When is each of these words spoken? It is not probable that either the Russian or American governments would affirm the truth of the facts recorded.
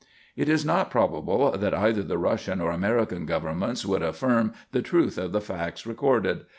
It 0.35 0.49
is 0.49 0.65
not 0.65 0.89
probable 0.89 1.51
that 1.51 1.75
either 1.75 2.01
the 2.01 2.17
Russian 2.17 2.59
or 2.59 2.71
American 2.71 3.27
governments 3.27 3.85
would 3.85 4.01
affirm 4.01 4.51
the 4.71 4.81
truth 4.81 5.19
of 5.19 5.31
the 5.31 5.41
facts 5.41 5.85
recorded. 5.85 6.45